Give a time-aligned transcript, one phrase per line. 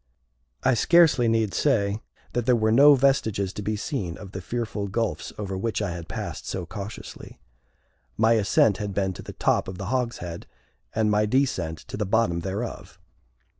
[0.63, 2.01] I scarcely need say
[2.33, 5.91] that there were no vestiges to be seen of the fearful gulfs over which I
[5.91, 7.39] had passed so cautiously.
[8.17, 10.47] My ascent had been to the top of the hogshead,
[10.95, 12.97] and my descent to the bottom thereof.